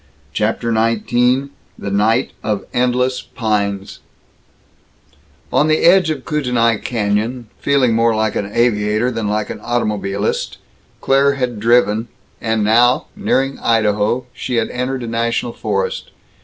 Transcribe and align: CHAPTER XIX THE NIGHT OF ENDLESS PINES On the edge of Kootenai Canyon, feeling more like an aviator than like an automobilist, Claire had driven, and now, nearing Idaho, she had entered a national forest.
CHAPTER 0.33 0.73
XIX 0.73 1.49
THE 1.77 1.91
NIGHT 1.91 2.31
OF 2.43 2.65
ENDLESS 2.73 3.21
PINES 3.35 3.99
On 5.53 5.67
the 5.67 5.83
edge 5.83 6.09
of 6.09 6.25
Kootenai 6.25 6.77
Canyon, 6.79 7.49
feeling 7.59 7.93
more 7.93 8.15
like 8.15 8.35
an 8.35 8.49
aviator 8.51 9.11
than 9.11 9.27
like 9.27 9.51
an 9.51 9.59
automobilist, 9.59 10.57
Claire 11.01 11.35
had 11.35 11.59
driven, 11.59 12.07
and 12.41 12.63
now, 12.63 13.05
nearing 13.15 13.59
Idaho, 13.59 14.25
she 14.33 14.55
had 14.55 14.69
entered 14.71 15.03
a 15.03 15.07
national 15.07 15.53
forest. 15.53 16.09